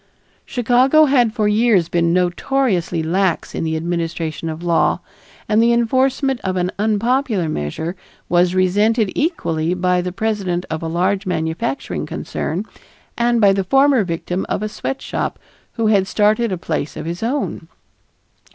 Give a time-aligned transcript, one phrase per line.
[0.47, 4.99] Chicago had for years been notoriously lax in the administration of law,
[5.47, 7.95] and the enforcement of an unpopular measure
[8.27, 12.65] was resented equally by the president of a large manufacturing concern
[13.15, 15.37] and by the former victim of a sweatshop
[15.73, 17.67] who had started a place of his own.